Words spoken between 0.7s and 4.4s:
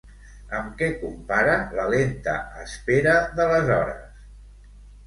què compara la lenta espera de les hores?